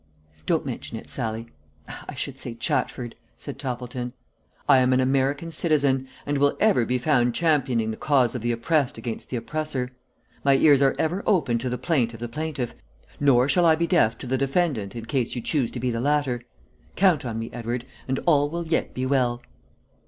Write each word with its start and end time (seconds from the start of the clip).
"Don't 0.47 0.65
mention 0.65 0.97
it, 0.97 1.07
Sallie 1.11 1.45
I 2.09 2.15
should 2.15 2.39
say 2.39 2.55
Chatford," 2.55 3.13
said 3.37 3.59
Toppleton. 3.59 4.13
"I 4.67 4.79
am 4.79 4.93
an 4.93 4.99
American 4.99 5.51
citizen 5.51 6.07
and 6.25 6.39
will 6.39 6.57
ever 6.59 6.85
be 6.85 6.97
found 6.97 7.35
championing 7.35 7.91
the 7.91 7.97
cause 7.97 8.33
of 8.33 8.41
the 8.41 8.51
oppressed 8.51 8.97
against 8.97 9.29
the 9.29 9.37
oppressor. 9.37 9.91
My 10.43 10.55
ears 10.55 10.81
are 10.81 10.95
ever 10.97 11.21
open 11.27 11.59
to 11.59 11.69
the 11.69 11.77
plaint 11.77 12.15
of 12.15 12.19
the 12.19 12.27
plaintiff, 12.27 12.73
nor 13.19 13.47
shall 13.47 13.67
I 13.67 13.75
be 13.75 13.85
deaf 13.85 14.17
to 14.17 14.25
the 14.25 14.39
defendant 14.39 14.95
in 14.95 15.05
case 15.05 15.35
you 15.35 15.41
choose 15.43 15.69
to 15.69 15.79
be 15.79 15.91
the 15.91 16.01
latter. 16.01 16.41
Count 16.95 17.23
on 17.23 17.37
me, 17.37 17.51
Edward, 17.53 17.85
and 18.07 18.17
all 18.25 18.49
will 18.49 18.65
yet 18.65 18.95
be 18.95 19.05
well!" 19.05 19.43